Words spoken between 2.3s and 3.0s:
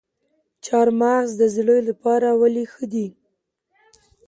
ولې ښه